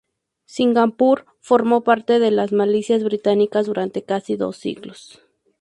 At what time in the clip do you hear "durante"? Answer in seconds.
3.61-4.03